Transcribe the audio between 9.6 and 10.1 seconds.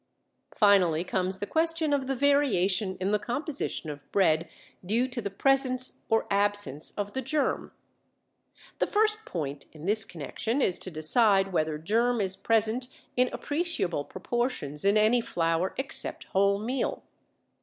in this